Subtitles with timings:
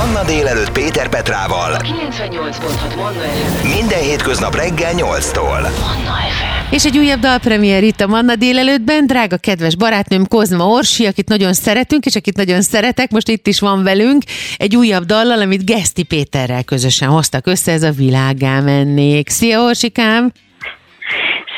[0.00, 1.70] Manna délelőtt Péter Petrával.
[1.76, 3.68] 98.6 Manna FM.
[3.76, 5.60] Minden hétköznap reggel 8-tól.
[5.60, 6.74] Manna FM.
[6.74, 9.06] És egy újabb dalpremier itt a Manna délelőttben.
[9.06, 13.60] Drága kedves barátnőm Kozma Orsi, akit nagyon szeretünk, és akit nagyon szeretek, most itt is
[13.60, 14.22] van velünk.
[14.56, 19.28] Egy újabb dallal, amit Geszti Péterrel közösen hoztak össze, ez a világá mennék.
[19.28, 20.32] Szia Orsikám!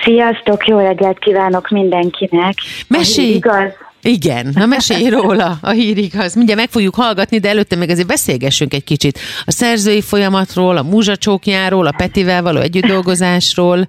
[0.04, 2.54] Sziasztok, jó reggelt kívánok mindenkinek.
[2.88, 3.34] Mesélj!
[3.34, 3.72] Igaz?
[4.02, 6.34] Igen, na mesélj róla, a hír igaz.
[6.34, 10.82] Mindjárt meg fogjuk hallgatni, de előtte még azért beszélgessünk egy kicsit a szerzői folyamatról, a
[10.82, 13.88] múzsacsókjáról, a Petivel való együttdolgozásról.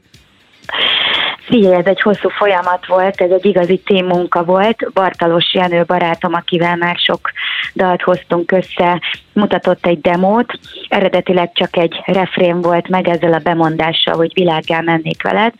[1.46, 4.94] Figyelj, ez egy hosszú folyamat volt, ez egy igazi team munka volt.
[4.94, 7.32] Bartalos Jenő barátom, akivel már sok
[7.74, 9.02] dalt hoztunk össze,
[9.34, 10.60] mutatott egy demót.
[10.88, 15.54] Eredetileg csak egy refrén volt meg ezzel a bemondással, hogy világgá mennék veled.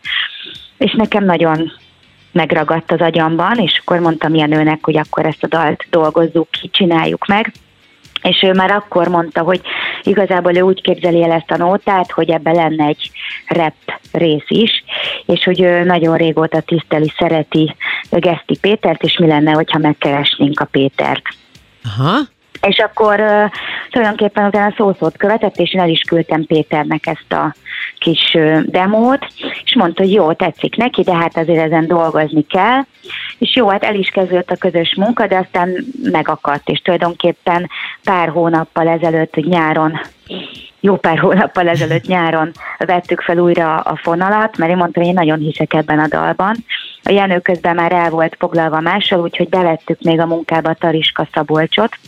[0.78, 1.72] És nekem nagyon
[2.34, 7.26] megragadt az agyamban, és akkor mondtam Jenőnek, hogy akkor ezt a dalt dolgozzuk ki, csináljuk
[7.26, 7.52] meg
[8.24, 9.60] és ő már akkor mondta, hogy
[10.02, 13.10] igazából ő úgy képzeli el ezt a nótát, hogy ebbe lenne egy
[13.46, 13.74] rap
[14.12, 14.84] rész is,
[15.26, 17.76] és hogy ő nagyon régóta tiszteli, szereti
[18.10, 21.22] Geszti Pétert, és mi lenne, hogyha megkeresnénk a Pétert.
[21.84, 22.18] Aha.
[22.60, 23.50] És akkor uh,
[23.90, 27.54] tulajdonképpen utána szószót követett, és én el is küldtem Péternek ezt a
[28.04, 29.26] kis demót,
[29.64, 32.80] és mondta, hogy jó, tetszik neki, de hát azért ezen dolgozni kell.
[33.38, 37.70] És jó, hát el is kezdődött a közös munka, de aztán megakadt, és tulajdonképpen
[38.04, 40.00] pár hónappal ezelőtt, nyáron,
[40.80, 45.18] jó pár hónappal ezelőtt nyáron vettük fel újra a fonalat, mert én mondtam, hogy én
[45.18, 46.56] nagyon hiszek ebben a dalban.
[47.02, 51.98] A Jenő közben már el volt foglalva mással, úgyhogy bevettük még a munkába Tariska Szabolcsot,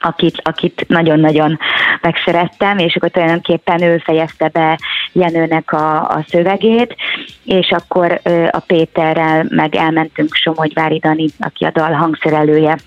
[0.00, 1.58] akit, akit nagyon-nagyon
[2.00, 4.78] megszerettem, és akkor tulajdonképpen ő fejezte be
[5.12, 6.96] Jenőnek a, a szövegét,
[7.44, 8.20] és akkor
[8.50, 12.78] a Péterrel meg elmentünk Somogyvári Dani, aki a dal hangszerelője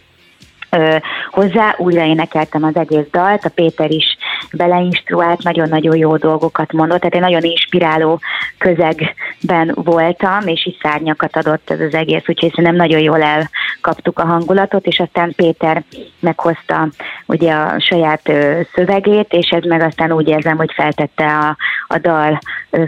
[1.29, 4.17] hozzá, újra énekeltem az egész dalt, a Péter is
[4.51, 8.19] beleinstruált, nagyon-nagyon jó dolgokat mondott, tehát egy nagyon inspiráló
[8.57, 14.25] közegben voltam, és is szárnyakat adott ez az egész, úgyhogy szerintem nagyon jól elkaptuk a
[14.25, 15.83] hangulatot, és aztán Péter
[16.19, 16.87] meghozta
[17.25, 21.57] ugye a saját ö, szövegét, és ez meg aztán úgy érzem, hogy feltette a,
[21.87, 22.83] a dal ö,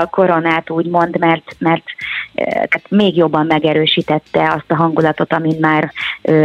[0.00, 1.84] a koronát, úgymond, mert, mert
[2.34, 6.44] ö, tehát még jobban megerősítette azt a hangulatot, amin már ö,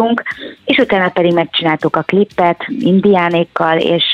[0.00, 0.22] elindultunk,
[0.64, 4.04] és utána pedig megcsináltuk a klippet indiánékkal, és,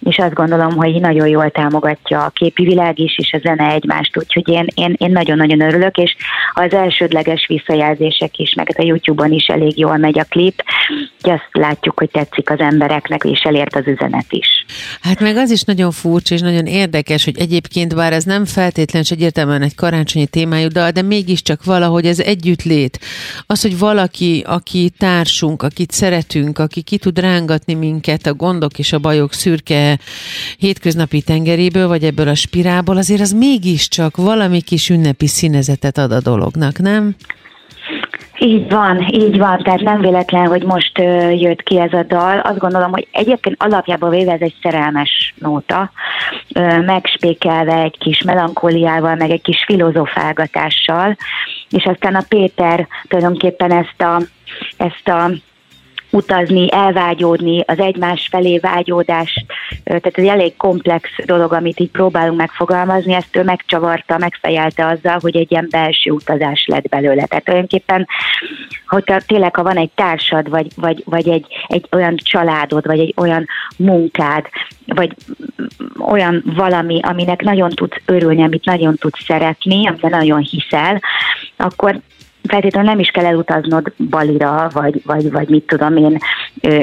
[0.00, 4.18] és azt gondolom, hogy nagyon jól támogatja a képi világ is, és a zene egymást,
[4.18, 6.16] úgyhogy én, én, én nagyon-nagyon örülök, és
[6.54, 10.62] az elsődleges visszajelzések is, meg a YouTube-on is elég jól megy a klip,
[11.20, 14.64] hogy azt látjuk, hogy tetszik az embereknek, és elért az üzenet is.
[15.00, 19.06] Hát meg az is nagyon furcsa és nagyon érdekes, hogy egyébként bár ez nem feltétlenül
[19.06, 22.98] és egyértelműen egy karácsonyi témájú dal, de mégiscsak valahogy ez együttlét.
[23.46, 24.90] Az, hogy valaki, aki
[25.30, 29.98] társunk, akit szeretünk, aki ki tud rángatni minket a gondok és a bajok szürke
[30.58, 36.20] hétköznapi tengeréből, vagy ebből a spirálból, azért az mégiscsak valami kis ünnepi színezetet ad a
[36.20, 37.14] dolognak, nem?
[38.38, 42.38] Így van, így van, tehát nem véletlen, hogy most ö, jött ki ez a dal.
[42.38, 45.90] Azt gondolom, hogy egyébként alapjában véve ez egy szerelmes nóta,
[46.54, 51.16] ö, megspékelve egy kis melankóliával, meg egy kis filozofálgatással,
[51.70, 54.22] és aztán a Péter tulajdonképpen ezt a,
[54.76, 55.30] ezt a
[56.10, 59.44] utazni, elvágyódni, az egymás felé vágyódás,
[59.84, 65.18] tehát ez egy elég komplex dolog, amit így próbálunk megfogalmazni, ezt ő megcsavarta, megfejelte azzal,
[65.20, 67.24] hogy egy ilyen belső utazás lett belőle.
[67.24, 68.06] Tehát tulajdonképpen,
[68.86, 73.14] hogyha tényleg, ha van egy társad, vagy, vagy, vagy egy, egy olyan családod, vagy egy
[73.16, 73.46] olyan
[73.80, 74.46] munkád,
[74.86, 75.14] vagy
[75.98, 81.00] olyan valami, aminek nagyon tudsz örülni, amit nagyon tudsz szeretni, amiben nagyon hiszel,
[81.56, 82.00] akkor
[82.42, 86.18] feltétlenül nem is kell elutaznod Balira, vagy, vagy, vagy mit tudom én,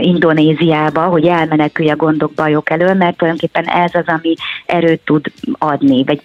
[0.01, 4.33] Indonéziába, hogy elmenekülj a gondok, bajok elől, mert tulajdonképpen ez az, ami
[4.65, 6.21] erőt tud adni, vagy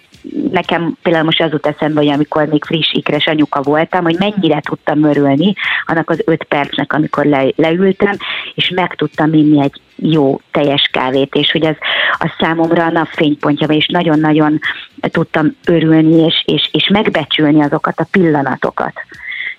[0.51, 4.61] nekem például most az jut eszembe, hogy amikor még friss ikres anyuka voltam, hogy mennyire
[4.61, 5.53] tudtam örülni
[5.85, 8.15] annak az öt percnek, amikor le, leültem,
[8.53, 11.75] és meg tudtam inni egy jó teljes kávét, és hogy ez
[12.11, 14.59] a számomra a napfénypontja, és nagyon-nagyon
[15.01, 18.93] tudtam örülni, és, és, és megbecsülni azokat a pillanatokat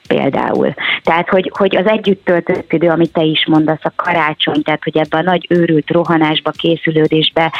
[0.07, 0.75] például.
[1.03, 4.97] Tehát, hogy, hogy az együtt töltött idő, amit te is mondasz, a karácsony, tehát, hogy
[4.97, 7.53] ebben a nagy őrült rohanásba, készülődésbe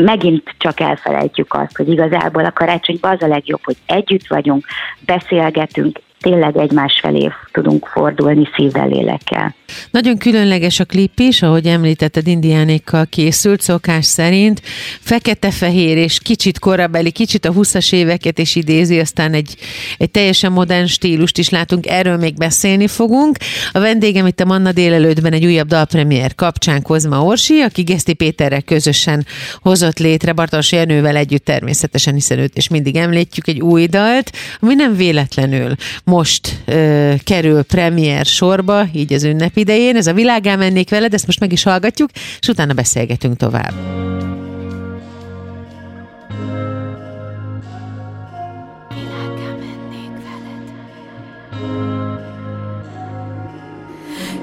[0.00, 4.66] megint csak elfelejtjük azt, hogy igazából a karácsonyban az a legjobb, hogy együtt vagyunk,
[5.06, 9.54] beszélgetünk, tényleg egymás felé tudunk fordulni szívvel, lélekkel.
[9.90, 14.60] Nagyon különleges a klip is, ahogy említetted, indiánékkal készült szokás szerint.
[15.00, 19.56] Fekete-fehér és kicsit korabeli, kicsit a 20-as éveket is idézi, aztán egy,
[19.98, 23.36] egy teljesen modern stílust is látunk, erről még beszélni fogunk.
[23.72, 28.62] A vendégem itt a Manna délelőttben egy újabb dalpremiér kapcsán Kozma Orsi, aki Geszti Péterrel
[28.62, 29.26] közösen
[29.62, 34.30] hozott létre, Bartos Jenővel együtt természetesen, hiszen őt is mindig említjük, egy új dalt,
[34.60, 35.74] ami nem véletlenül
[36.10, 39.96] most ö, kerül premier sorba, így az ünnep idején.
[39.96, 42.10] Ez a világá mennék veled, ezt most meg is hallgatjuk,
[42.40, 43.72] és utána beszélgetünk tovább.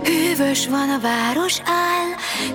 [0.04, 2.10] Hűvös van a város áll,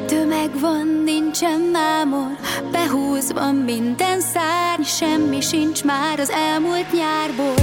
[0.07, 2.37] tömeg van, nincsen mámor,
[2.71, 7.55] behúzva minden szárny, semmi sincs már az elmúlt nyárból.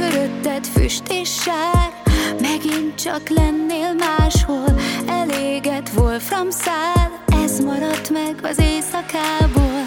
[0.00, 1.92] Körötted füst és sár,
[2.40, 9.84] megint csak lennél máshol, eléget Wolfram szál, ez maradt meg az éjszakából.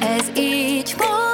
[0.00, 1.25] Ez így most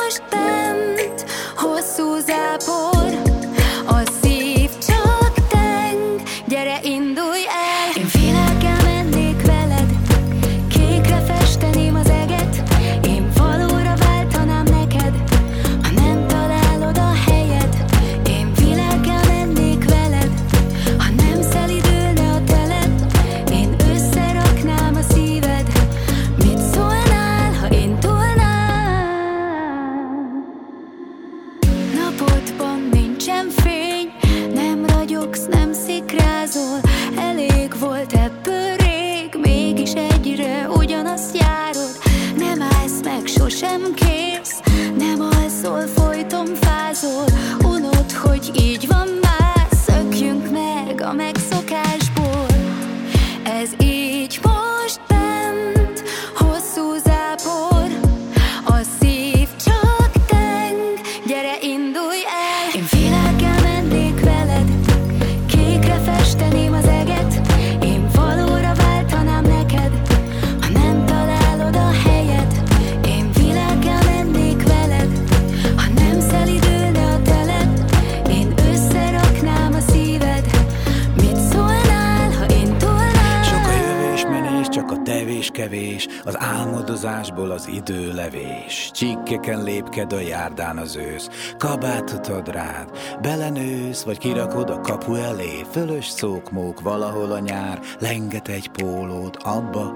[87.05, 88.91] álmodozásból az idő levés.
[88.93, 91.29] Csikkeken lépked a járdán az ősz,
[91.59, 92.91] kabátot ad rád,
[93.23, 99.95] belenősz, vagy kirakod a kapu elé, fölös szókmók valahol a nyár, lenget egy pólót abba,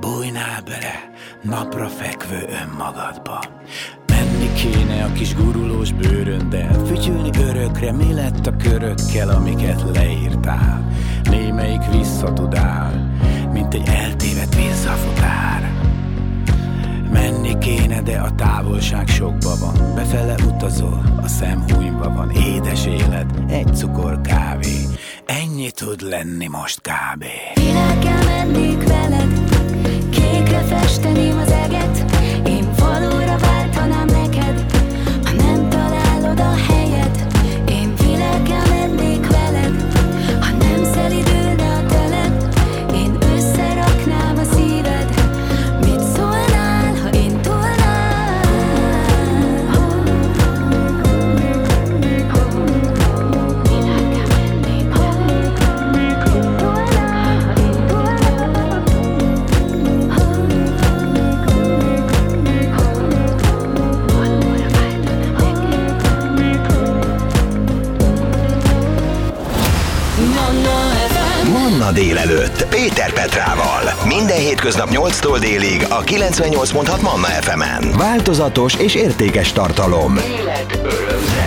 [0.00, 1.10] bújnál bele,
[1.42, 3.44] napra fekvő önmagadba.
[4.06, 6.84] Menni kéne a kis gurulós bőröndel.
[6.86, 10.92] Fütyülni örökre, mi lett a körökkel, amiket leírtál?
[11.22, 13.12] Némelyik visszatudál,
[13.52, 15.73] mint egy eltévedt visszafutár
[17.44, 19.94] Menni kéne, de a távolság sokba van.
[19.94, 22.30] Befele utazol, a szem húnyva van.
[22.30, 24.76] Édes élet, egy cukor kávé.
[25.26, 27.24] Ennyi tud lenni most kb.
[27.54, 29.28] Világgá mennék veled,
[30.10, 31.33] kékre festeném
[72.44, 73.92] délelőtt Péter Petrával.
[74.06, 77.90] Minden hétköznap 8-tól délig a 98.6 Manna FM-en.
[77.96, 80.12] Változatos és értékes tartalom.
[80.12, 81.43] Manna FM.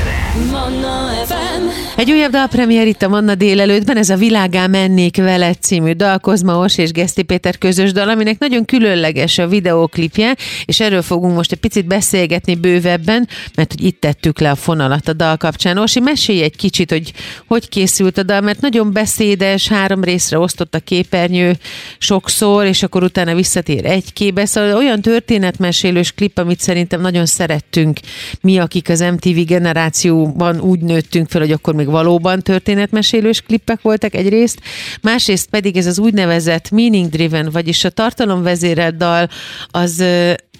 [1.97, 6.57] Egy újabb dalpremiér itt a Manna délelőttben, ez a Világá mennék veled című dal, Kozma
[6.57, 11.51] Os és Geszti Péter közös dal, aminek nagyon különleges a videóklipje, és erről fogunk most
[11.51, 15.77] egy picit beszélgetni bővebben, mert hogy itt tettük le a fonalat a dal kapcsán.
[15.77, 17.13] Osi, mesélj egy kicsit, hogy
[17.47, 21.57] hogy készült a dal, mert nagyon beszédes, három részre osztott a képernyő
[21.97, 27.99] sokszor, és akkor utána visszatér egy képbe, szóval olyan történetmesélős klip, amit szerintem nagyon szerettünk
[28.41, 33.81] mi, akik az MTV generáció generációban úgy nőttünk fel, hogy akkor még valóban történetmesélős klippek
[33.81, 34.59] voltak egyrészt,
[35.01, 39.27] másrészt pedig ez az úgynevezett meaning driven, vagyis a tartalomvezérelt dal,
[39.67, 40.03] az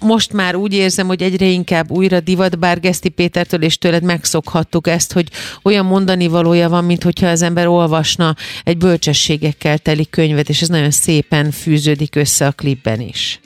[0.00, 4.86] most már úgy érzem, hogy egyre inkább újra divat, bár Geszti Pétertől és tőled megszokhattuk
[4.86, 5.28] ezt, hogy
[5.62, 8.34] olyan mondani valója van, mint hogyha az ember olvasna
[8.64, 13.40] egy bölcsességekkel teli könyvet, és ez nagyon szépen fűződik össze a klipben is.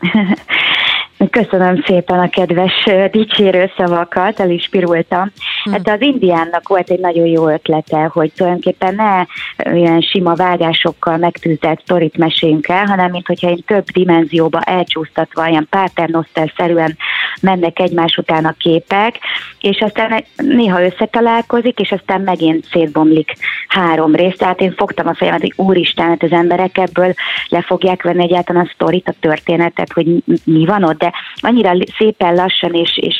[1.28, 5.32] Köszönöm szépen a kedves dicsérő szavakat, el is pirultam.
[5.64, 5.70] Hm.
[5.70, 9.24] Hát az indiánnak volt egy nagyon jó ötlete, hogy tulajdonképpen ne
[9.72, 15.66] ilyen sima vágásokkal megtűzett sztorit meséljünk el, hanem mint hogyha én több dimenzióba elcsúsztatva, ilyen
[15.70, 16.96] paternoster-szerűen
[17.40, 19.18] mennek egymás után a képek,
[19.60, 23.32] és aztán néha összetalálkozik, és aztán megint szétbomlik
[23.68, 24.36] három rész.
[24.36, 27.14] Tehát én fogtam a fejemet, hogy úristen, hát az emberek ebből
[27.48, 30.06] le fogják venni egyáltalán a sztorit, a történetet, hogy
[30.44, 33.16] mi van ott, de annyira szépen lassan és, és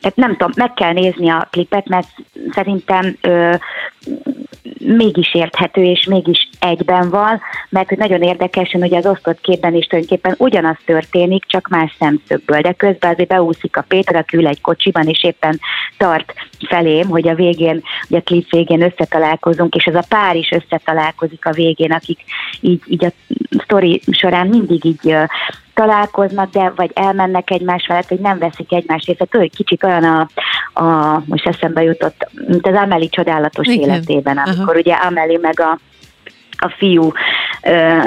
[0.00, 2.08] tehát nem tudom, meg kell nézni a klipet, mert
[2.52, 3.54] szerintem ö,
[4.78, 9.86] mégis érthető, és mégis egyben van, mert hogy nagyon érdekesen, hogy az osztott képben is
[9.86, 14.60] tulajdonképpen ugyanaz történik, csak más szemszögből, de közben azért beúszik a Péter, aki ül egy
[14.60, 15.60] kocsiban, és éppen
[15.96, 16.34] tart
[16.68, 21.46] felém, hogy a végén, hogy a klip végén összetalálkozunk, és ez a pár is összetalálkozik
[21.46, 22.20] a végén, akik
[22.60, 23.12] így, így a
[23.62, 25.16] sztori során mindig így
[25.76, 29.28] találkoznak, de vagy elmennek egymás mellett, hogy nem veszik egymást részt.
[29.28, 30.28] Tehát kicsit olyan a,
[30.82, 33.88] a, most eszembe jutott, mint az Ameli csodálatos Igen.
[33.88, 34.78] életében, amikor Aha.
[34.78, 35.78] ugye Ameli meg a
[36.56, 37.12] a fiú
[37.62, 37.98] ö,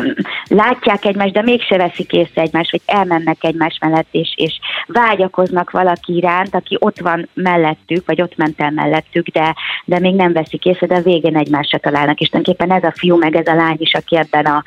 [0.48, 6.16] látják egymást, de mégse veszik észre egymást, vagy elmennek egymás mellett, és, és vágyakoznak valaki
[6.16, 10.66] iránt, aki ott van mellettük, vagy ott ment el mellettük, de, de még nem veszik
[10.66, 12.20] észre, de a végén egymásra találnak.
[12.20, 14.64] És tulajdonképpen ez a fiú, meg ez a lány is, aki ebben a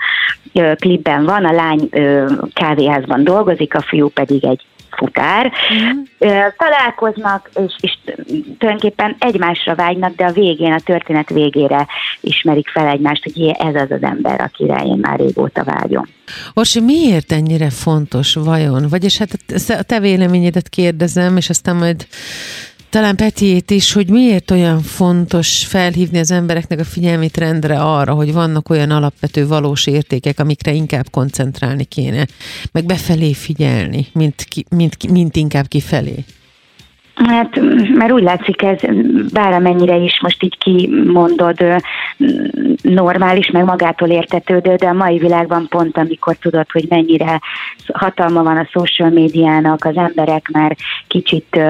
[0.53, 4.61] ö, klipben van, a lány ö, kávéházban dolgozik, a fiú pedig egy
[4.97, 6.53] futár, uh-huh.
[6.57, 7.99] találkoznak, és, és
[8.59, 11.87] tulajdonképpen egymásra vágynak, de a végén, a történet végére
[12.21, 16.05] ismerik fel egymást, hogy ez az az ember, akire én már régóta vágyom.
[16.55, 18.87] Orsi, miért ennyire fontos vajon?
[18.89, 19.31] Vagyis hát
[19.69, 22.07] a te véleményedet kérdezem, és aztán majd
[22.93, 28.33] talán Petiét is, hogy miért olyan fontos felhívni az embereknek a figyelmét rendre arra, hogy
[28.33, 32.25] vannak olyan alapvető valós értékek, amikre inkább koncentrálni kéne,
[32.73, 36.25] meg befelé figyelni, mint, ki, mint, mint inkább kifelé.
[37.15, 37.61] Hát,
[37.95, 38.79] mert úgy látszik ez,
[39.33, 41.59] báramennyire is most így kimondod,
[42.83, 47.41] normális, meg magától értetődő, de a mai világban pont, amikor tudod, hogy mennyire
[47.93, 50.77] hatalma van a social médiának, az emberek már
[51.09, 51.61] kicsit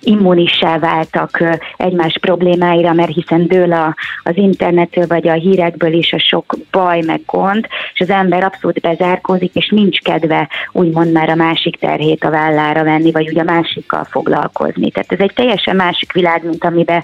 [0.00, 1.42] immunissá váltak
[1.76, 7.00] egymás problémáira, mert hiszen dől a, az internetől vagy a hírekből is a sok baj
[7.06, 12.24] meg gond, és az ember abszolút bezárkózik, és nincs kedve úgymond már a másik terhét
[12.24, 14.90] a vállára venni, vagy ugye a másikkal foglalkozni.
[14.90, 17.02] Tehát ez egy teljesen másik világ, mint amiben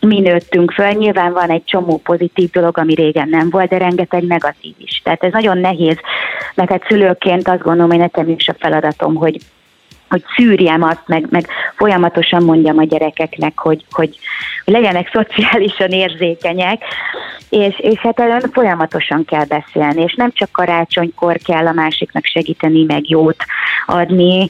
[0.00, 0.90] mi nőttünk föl.
[0.90, 5.00] Nyilván van egy csomó pozitív dolog, ami régen nem volt, de rengeteg negatív is.
[5.04, 5.96] Tehát ez nagyon nehéz,
[6.54, 9.38] mert hát szülőként azt gondolom, hogy nekem is a feladatom, hogy
[10.08, 14.18] hogy szűrjem azt, meg, meg folyamatosan mondjam a gyerekeknek, hogy, hogy,
[14.64, 16.82] hogy legyenek szociálisan érzékenyek,
[17.48, 22.84] és, és hát ellen folyamatosan kell beszélni, és nem csak karácsonykor kell a másiknak segíteni,
[22.84, 23.44] meg jót
[23.86, 24.48] adni,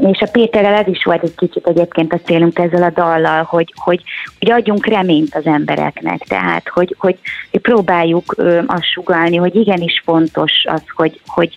[0.00, 3.72] és a Péterrel ez is volt egy kicsit egyébként a célunk ezzel a dallal, hogy,
[3.76, 4.02] hogy,
[4.38, 7.18] hogy adjunk reményt az embereknek, tehát hogy, hogy,
[7.50, 11.56] próbáljuk ö, azt sugalni, hogy igenis fontos az, hogy, hogy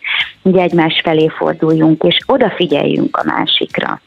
[0.58, 4.02] egymás felé forduljunk, és odafigyeljünk a másikra.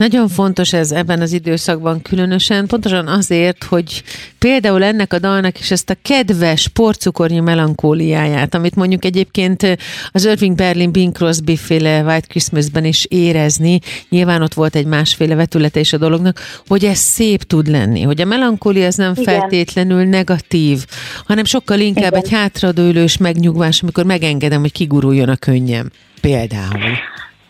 [0.00, 4.02] Nagyon fontos ez ebben az időszakban különösen, pontosan azért, hogy
[4.38, 9.78] például ennek a dalnak is ezt a kedves porcukornyi melankóliáját, amit mondjuk egyébként
[10.12, 15.34] az Irving Berlin Bing Crosby féle White Christmasben is érezni, nyilván ott volt egy másféle
[15.34, 19.24] vetülete is a dolognak, hogy ez szép tud lenni, hogy a melankólia az nem Igen.
[19.24, 20.84] feltétlenül negatív,
[21.26, 22.22] hanem sokkal inkább Igen.
[22.24, 25.90] egy hátradőlős megnyugvás, amikor megengedem, hogy kiguruljon a könnyem.
[26.20, 26.98] Például.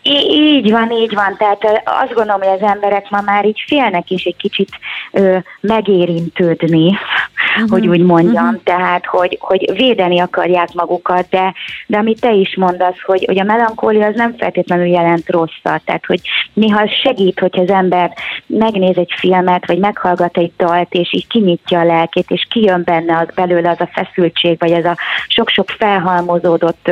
[0.03, 1.37] Így van, így van.
[1.37, 4.69] Tehát azt gondolom, hogy az emberek ma már így félnek is egy kicsit
[5.11, 7.69] ö, megérintődni, uh-huh.
[7.69, 8.45] hogy úgy mondjam.
[8.45, 8.63] Uh-huh.
[8.63, 11.53] Tehát, hogy, hogy védeni akarják magukat, de,
[11.87, 15.81] de amit te is mondasz, hogy, hogy a melankólia az nem feltétlenül jelent rosszat.
[15.85, 16.21] Tehát, hogy
[16.53, 18.13] néha segít, hogy az ember
[18.45, 23.17] megnéz egy filmet, vagy meghallgat egy dalt, és így kinyitja a lelkét, és kijön benne
[23.17, 26.91] az, belőle az a feszültség, vagy ez a sok-sok felhalmozódott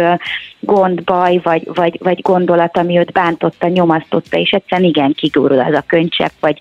[0.59, 5.73] gond, baj, vagy, vagy, vagy gondolat, ami őt bántotta, nyomasztotta, és egyszerűen igen, kigurul az
[5.73, 6.59] a könycsepp, vagy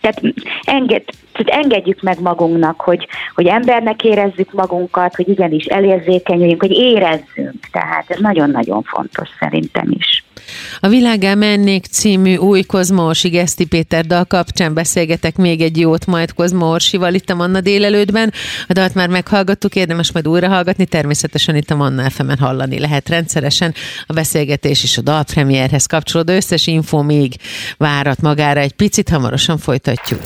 [0.00, 0.20] tehát
[0.62, 1.02] enged,
[1.36, 7.68] tehát engedjük meg magunknak, hogy, hogy embernek érezzük magunkat, hogy igenis elérzékenyüljünk, hogy érezzünk.
[7.72, 10.24] Tehát ez nagyon-nagyon fontos szerintem is.
[10.80, 16.34] A Világá mennék című új Kozmorsi Geszti Péter dal kapcsán beszélgetek még egy jót majd
[16.34, 18.32] Kozmorsival itt a Manna délelőttben.
[18.68, 23.08] A dalt már meghallgattuk, érdemes majd újra hallgatni, természetesen itt a Manna fm hallani lehet
[23.08, 23.74] rendszeresen.
[24.06, 27.34] A beszélgetés is a dalpremierhez kapcsolódó összes info még
[27.76, 30.20] várat magára egy picit, hamarosan folytatjuk.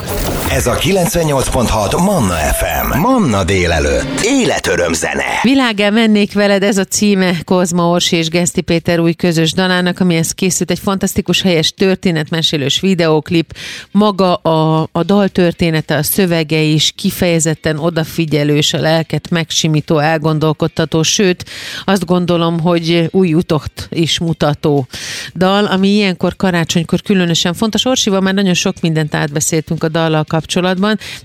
[0.50, 2.98] Ez a 98.6 Manna FM.
[2.98, 4.20] Manna délelőtt.
[4.24, 5.24] Életöröm zene.
[5.42, 10.32] Világá mennék veled, ez a címe Kozma Orsi és Geszti Péter új közös dalának, amihez
[10.32, 13.56] készült egy fantasztikus helyes történetmesélős videóklip.
[13.90, 21.44] Maga a, a dal története, a szövege is kifejezetten odafigyelős, a lelket megsimító, elgondolkodtató, sőt,
[21.84, 24.86] azt gondolom, hogy új utat is mutató
[25.34, 27.84] dal, ami ilyenkor karácsonykor különösen fontos.
[27.84, 30.24] Orsival már nagyon sok mindent átbeszéltünk a dallal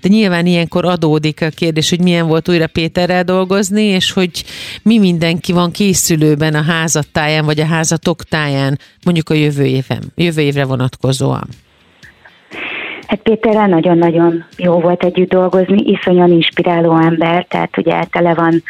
[0.02, 4.46] de nyilván ilyenkor adódik a kérdés, hogy milyen volt újra Péterrel dolgozni, és hogy
[4.82, 10.42] mi mindenki van készülőben a házattáján, vagy a házatok táján, mondjuk a jövő évem, jövő
[10.42, 11.48] évre vonatkozóan.
[13.08, 18.64] Hát Péterrel nagyon-nagyon jó volt együtt dolgozni, iszonyan inspiráló ember, tehát ugye tele van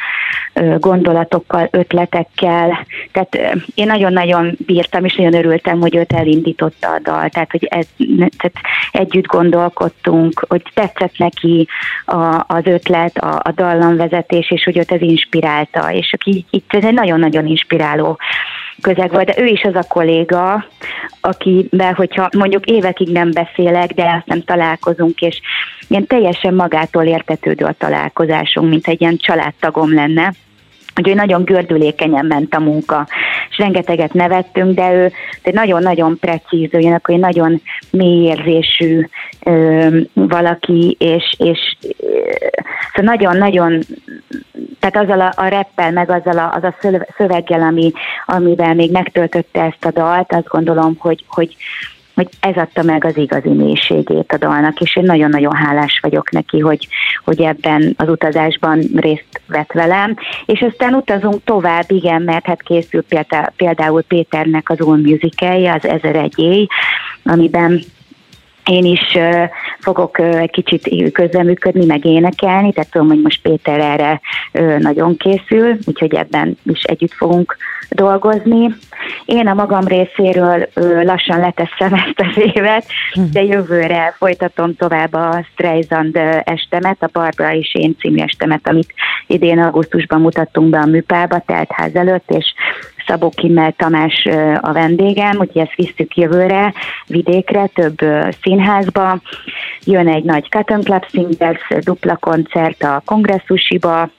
[0.80, 7.52] gondolatokkal, ötletekkel, tehát én nagyon-nagyon bírtam, és nagyon örültem, hogy őt elindította a dal, tehát
[7.52, 7.88] hogy ez,
[8.18, 8.56] tehát
[8.92, 11.68] együtt gondolkodtunk, hogy tetszett neki
[12.06, 16.84] a, az ötlet, a, a dallamvezetés, és hogy őt ez inspirálta, és aki itt ez
[16.84, 18.18] egy nagyon-nagyon inspiráló
[18.82, 20.66] közeg volt, de ő is az a kolléga,
[21.22, 25.42] akivel, hogyha mondjuk évekig nem beszélek, de azt nem találkozunk, és
[25.88, 30.34] ilyen teljesen magától értetődő a találkozásunk, mint egy ilyen családtagom lenne.
[30.98, 33.08] Úgyhogy nagyon gördülékenyen ment a munka,
[33.50, 39.08] és rengeteget nevettünk, de ő egy nagyon-nagyon precíz, ugyanakkor egy nagyon mélyérzésű
[39.44, 41.78] ö, valaki, és, és
[42.94, 43.80] szóval nagyon-nagyon,
[44.80, 46.76] tehát azzal a, a reppel, meg azzal a, az a
[47.18, 47.92] szöveggel, ami,
[48.26, 51.56] amivel még megtöltötte ezt a dalt, azt gondolom, hogy, hogy
[52.16, 56.60] hogy ez adta meg az igazi mélységét a dalnak, és én nagyon-nagyon hálás vagyok neki,
[56.60, 56.88] hogy,
[57.24, 60.16] hogy ebben az utazásban részt vett velem,
[60.46, 63.06] és aztán utazunk tovább, igen, mert hát készül
[63.56, 66.68] például Péternek az All Musical, az 1001 éj,
[67.24, 67.82] amiben
[68.66, 69.18] én is
[69.80, 74.22] fogok egy kicsit közleműködni, meg énekelni, tehát tudom, hogy most Péter erre
[74.80, 77.58] nagyon készül, úgyhogy ebben is együtt fogunk
[77.90, 78.76] dolgozni.
[79.26, 80.68] Én a magam részéről
[81.04, 82.86] lassan leteszem ezt az évet,
[83.32, 88.94] de jövőre folytatom tovább a Streisand estemet, a Barbara és én című estemet, amit
[89.28, 92.54] idén augusztusban mutattunk be a műpába, teltház előtt, és
[93.08, 94.28] Szabó Kimmel Tamás
[94.62, 96.74] a vendégem, úgyhogy ezt visszük jövőre
[97.08, 97.98] vidékre, több
[98.42, 99.20] színházba.
[99.84, 104.10] Jön egy nagy Cotton Club Singers dupla koncert a kongresszusiba,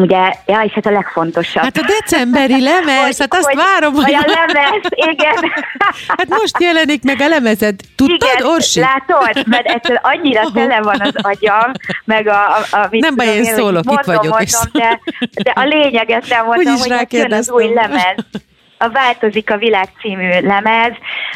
[0.00, 1.62] Ugye, ja, és hát a legfontosabb.
[1.62, 3.94] Hát a decemberi lemez, hát azt hogy, várom.
[3.94, 5.34] Hogy a lemez, igen.
[6.16, 7.74] Hát most jelenik meg a lemezed.
[7.94, 8.80] Tudtad, igen, Orsi?
[8.80, 11.72] látod, mert ettől annyira tele van az agyam,
[12.04, 12.56] meg a...
[12.56, 14.22] a, a nem baj, én szólok, itt vagyok.
[14.22, 15.00] Mondom, de,
[15.42, 18.16] de a lényeget nem mondom, hogy hát jön az új lemez
[18.78, 20.92] a Változik a világ című lemez.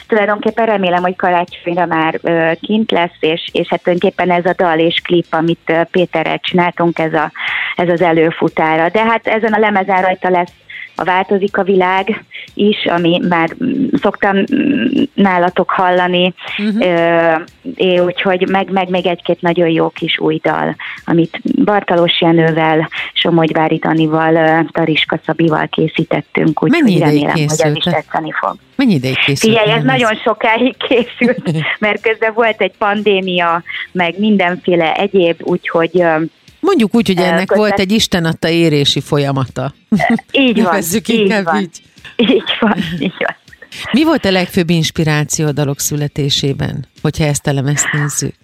[0.07, 4.79] Tulajdonképpen remélem, hogy karácsonyra már ö, kint lesz, és, és hát tulajdonképpen ez a dal
[4.79, 7.33] és klip, amit Péterrel csináltunk, ez, a,
[7.77, 8.89] ez az előfutára.
[8.89, 10.53] De hát ezen a lemezen rajta lesz
[11.01, 13.57] a Változik a világ is, ami már
[14.03, 14.45] szoktam
[15.15, 17.43] nálatok hallani, uh-huh.
[17.75, 23.77] é, úgyhogy meg, meg még egy-két nagyon jó kis új dal, amit Bartalos Jenővel, Somogyvári
[23.77, 27.61] Danival, Tariska Szabival készítettünk, úgyhogy remélem, készült?
[27.61, 28.57] hogy ez is tetszeni fog.
[28.77, 29.39] Mennyi ideig készült?
[29.39, 36.05] Figyelj, ez nagyon sokáig készült, mert közben volt egy pandémia, meg mindenféle egyéb, úgyhogy
[36.61, 39.73] Mondjuk úgy, hogy ennek volt egy Isten adta érési folyamata.
[40.31, 41.61] Így van, így van.
[41.61, 41.83] Így.
[42.17, 43.37] így van, így van.
[43.93, 48.35] Mi volt a legfőbb inspiráció a dalok születésében, hogyha ezt a lemezt nézzük?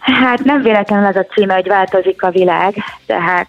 [0.00, 2.74] Hát nem véletlenül az a címe, hogy változik a világ,
[3.06, 3.48] tehát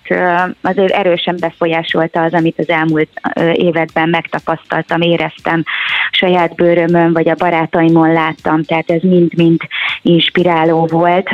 [0.61, 3.09] azért erősen befolyásolta az, amit az elmúlt
[3.53, 5.63] években megtapasztaltam, éreztem
[6.11, 9.61] saját bőrömön, vagy a barátaimon láttam, tehát ez mind-mind
[10.01, 11.29] inspiráló volt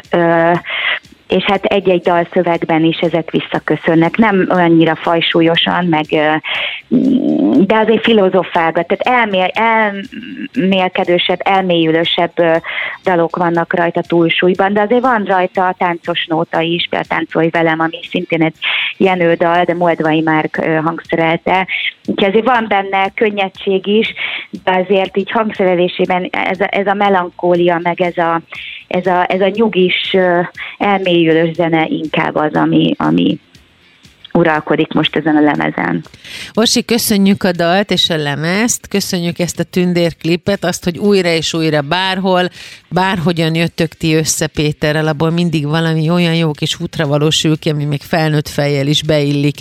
[1.28, 4.18] és hát egy-egy dalszövegben is ezek visszaköszönnek.
[4.18, 6.06] Nem annyira fajsúlyosan, meg,
[7.66, 9.52] de azért filozofálgat, tehát elmél,
[10.54, 12.34] elmélkedősebb, elmélyülősebb
[13.04, 17.80] dalok vannak rajta túlsúlyban, de azért van rajta a táncos nóta is, például Táncolj velem,
[17.80, 18.56] ami szintén egy
[18.98, 20.50] Jenő dal, de Moldvai már
[20.84, 21.68] hangszerelte.
[22.06, 24.14] Úgyhogy azért van benne könnyedség is,
[24.64, 28.42] de azért így hangszerelésében ez a, ez a melankólia, meg ez a,
[28.88, 30.16] ez a, ez a nyugis,
[30.78, 33.40] elmélyülő zene inkább az, ami, ami,
[34.38, 36.04] uralkodik most ezen a lemezen.
[36.54, 41.54] Orsi, köszönjük a dalt és a lemezt, köszönjük ezt a tündérklipet, azt, hogy újra és
[41.54, 42.50] újra bárhol,
[42.90, 47.86] bárhogyan jöttök ti össze Péterrel, abból mindig valami olyan jó kis útra valósul ki, ami
[47.86, 49.58] még felnőtt fejjel is beillik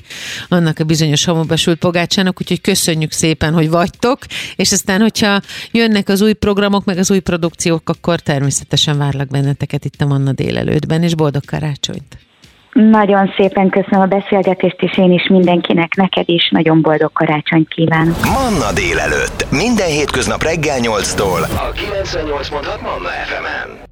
[0.48, 4.18] annak a bizonyos homobesült pogácsának, úgyhogy köszönjük szépen, hogy vagytok,
[4.56, 9.84] és aztán, hogyha jönnek az új programok, meg az új produkciók, akkor természetesen várlak benneteket
[9.84, 12.24] itt a Manna délelőttben, és boldog karácsonyt!
[12.76, 18.16] Nagyon szépen köszönöm a beszélgetést, és én is mindenkinek, neked is nagyon boldog karácsony kívánok.
[18.24, 19.46] Manna délelőtt.
[19.50, 21.42] Minden hétköznap reggel 8-tól.
[21.42, 23.85] A 98.6 Manna FM-en.